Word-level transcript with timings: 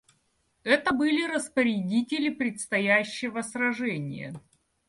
Это 0.63 0.95
были 0.95 1.31
распорядители 1.31 2.29
предстоящего 2.31 3.43
сражения. 3.43 4.33